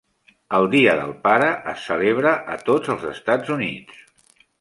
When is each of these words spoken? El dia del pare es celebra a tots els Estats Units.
El 0.59 0.63
dia 0.75 0.95
del 0.99 1.11
pare 1.27 1.49
es 1.73 1.83
celebra 1.89 2.31
a 2.55 2.57
tots 2.71 2.91
els 2.95 3.05
Estats 3.13 3.53
Units. 3.57 4.01